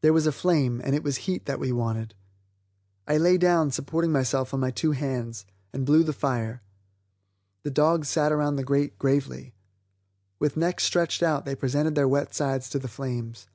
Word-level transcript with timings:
There 0.00 0.12
was 0.12 0.26
a 0.26 0.32
flame, 0.32 0.80
and 0.84 0.96
it 0.96 1.04
was 1.04 1.18
heat 1.18 1.46
that 1.46 1.60
we 1.60 1.70
wanted. 1.70 2.12
I 3.06 3.16
lay 3.16 3.38
down, 3.38 3.70
supporting 3.70 4.10
myself 4.10 4.52
on 4.52 4.58
my 4.58 4.72
two 4.72 4.90
hands, 4.90 5.46
and 5.72 5.86
blew 5.86 6.02
the 6.02 6.12
fire; 6.12 6.62
the 7.62 7.70
dogs 7.70 8.08
sat 8.08 8.32
around 8.32 8.56
the 8.56 8.64
grate 8.64 8.98
gravely; 8.98 9.54
with 10.40 10.56
necks 10.56 10.82
stretched 10.82 11.22
out 11.22 11.44
they 11.44 11.54
presented 11.54 11.94
their 11.94 12.08
wet 12.08 12.34
sides 12.34 12.68
to 12.70 12.80
the 12.80 12.88
flames. 12.88 13.46